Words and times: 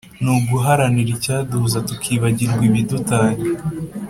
ni 0.23 0.29
uguharanira 0.35 1.09
icyaduhuza 1.17 1.79
tukibagirwe 1.87 2.63
ibidutanya. 2.69 3.43